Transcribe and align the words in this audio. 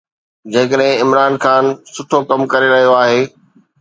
جيڪڏهن 0.53 1.01
عمران 1.03 1.33
خان 1.43 1.63
سٺو 1.93 2.19
ڪم 2.29 2.41
ڪري 2.51 2.67
رهيو 2.73 2.93
آهي. 3.03 3.21